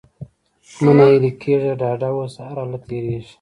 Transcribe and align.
مه 0.83 0.91
ناهيلی 0.97 1.31
کېږه! 1.41 1.71
ډاډه 1.79 2.09
اوسه! 2.15 2.41
هرحالت 2.49 2.81
تېرېږي. 2.89 3.29